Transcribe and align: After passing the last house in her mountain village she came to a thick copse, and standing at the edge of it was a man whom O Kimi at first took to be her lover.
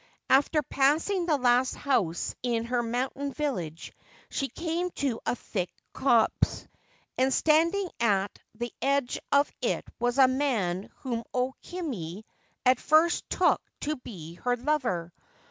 After 0.31 0.63
passing 0.63 1.27
the 1.27 1.37
last 1.37 1.75
house 1.75 2.33
in 2.41 2.63
her 2.65 2.81
mountain 2.81 3.33
village 3.33 3.93
she 4.31 4.47
came 4.47 4.89
to 4.95 5.19
a 5.27 5.35
thick 5.35 5.69
copse, 5.93 6.67
and 7.19 7.31
standing 7.31 7.87
at 7.99 8.39
the 8.55 8.73
edge 8.81 9.19
of 9.31 9.51
it 9.61 9.85
was 9.99 10.17
a 10.17 10.27
man 10.27 10.89
whom 11.01 11.21
O 11.35 11.53
Kimi 11.61 12.25
at 12.65 12.79
first 12.79 13.29
took 13.29 13.61
to 13.81 13.95
be 13.97 14.33
her 14.43 14.57
lover. 14.57 15.13